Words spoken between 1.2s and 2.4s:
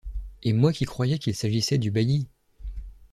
s’agissait du bailli!